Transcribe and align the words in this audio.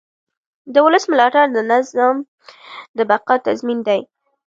د 0.73 0.75
ولس 0.85 1.03
ملاتړ 1.11 1.45
د 1.53 1.57
نظام 1.71 2.15
د 2.97 2.99
بقا 3.09 3.35
تضمین 3.45 3.79
دی 3.87 4.01